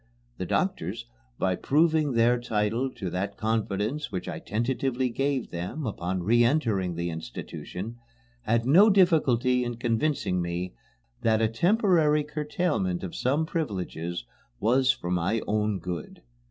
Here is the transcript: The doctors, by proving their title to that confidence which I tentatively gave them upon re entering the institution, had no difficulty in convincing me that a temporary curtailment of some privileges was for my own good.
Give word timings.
The 0.39 0.47
doctors, 0.47 1.05
by 1.37 1.53
proving 1.55 2.13
their 2.13 2.39
title 2.39 2.89
to 2.95 3.11
that 3.11 3.37
confidence 3.37 4.11
which 4.11 4.27
I 4.27 4.39
tentatively 4.39 5.11
gave 5.11 5.51
them 5.51 5.85
upon 5.85 6.23
re 6.23 6.43
entering 6.43 6.95
the 6.95 7.11
institution, 7.11 7.99
had 8.41 8.65
no 8.65 8.89
difficulty 8.89 9.63
in 9.63 9.75
convincing 9.77 10.41
me 10.41 10.73
that 11.21 11.39
a 11.39 11.47
temporary 11.47 12.23
curtailment 12.23 13.03
of 13.03 13.13
some 13.13 13.45
privileges 13.45 14.25
was 14.59 14.89
for 14.91 15.11
my 15.11 15.39
own 15.45 15.77
good. 15.77 16.23